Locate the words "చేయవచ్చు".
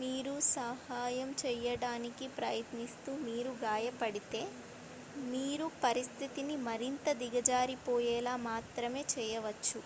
9.14-9.82